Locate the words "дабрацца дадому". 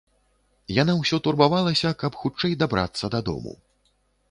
2.65-3.57